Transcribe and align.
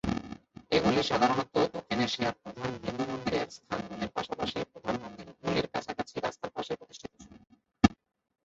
এগুলি 0.71 1.01
সাধারণত 1.03 1.41
দক্ষিণ 1.73 1.99
এশিয়ার 1.99 2.35
প্রধান 2.41 2.71
হিন্দু 2.83 3.03
মন্দিরের 3.09 3.47
স্থানগুলির 3.49 4.13
পাশাপাশি 4.15 4.57
প্রধান 4.71 4.95
মন্দিরগুলির 5.03 5.67
কাছাকাছি 5.73 6.15
রাস্তার 6.17 6.51
পাশে 6.55 6.73
প্রতিষ্ঠিত 6.79 7.11
ছিল। 7.21 7.31